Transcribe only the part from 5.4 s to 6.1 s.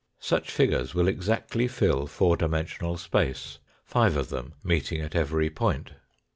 point.